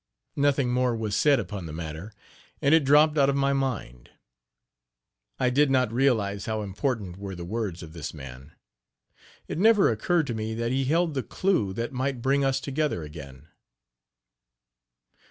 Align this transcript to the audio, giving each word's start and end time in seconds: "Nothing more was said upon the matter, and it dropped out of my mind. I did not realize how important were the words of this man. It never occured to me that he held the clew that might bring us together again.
"Nothing 0.35 0.71
more 0.73 0.95
was 0.95 1.15
said 1.15 1.39
upon 1.39 1.67
the 1.67 1.71
matter, 1.71 2.11
and 2.59 2.73
it 2.73 2.83
dropped 2.83 3.19
out 3.19 3.29
of 3.29 3.35
my 3.35 3.53
mind. 3.53 4.09
I 5.39 5.51
did 5.51 5.69
not 5.69 5.93
realize 5.93 6.45
how 6.47 6.63
important 6.63 7.17
were 7.17 7.35
the 7.35 7.45
words 7.45 7.83
of 7.83 7.93
this 7.93 8.11
man. 8.11 8.53
It 9.47 9.59
never 9.59 9.91
occured 9.91 10.25
to 10.25 10.33
me 10.33 10.55
that 10.55 10.71
he 10.71 10.85
held 10.85 11.13
the 11.13 11.21
clew 11.21 11.71
that 11.73 11.93
might 11.93 12.23
bring 12.23 12.43
us 12.43 12.59
together 12.59 13.03
again. 13.03 13.49